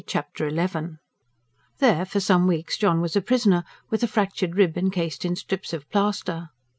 Chapter 0.07 0.49
XI 0.49 0.97
There 1.77 2.05
for 2.05 2.19
some 2.19 2.47
weeks 2.47 2.75
John 2.75 3.01
was 3.01 3.15
a 3.15 3.21
prisoner, 3.21 3.63
with 3.91 4.01
a 4.01 4.07
fractured 4.07 4.55
rib 4.55 4.75
encased 4.75 5.23
in 5.25 5.35
strips 5.35 5.73
of 5.73 5.87
plaster. 5.91 6.49